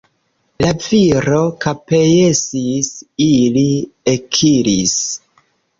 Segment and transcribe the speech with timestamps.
[0.63, 2.91] La viro kapjesis,
[3.29, 3.67] ili
[4.19, 5.01] ekiris.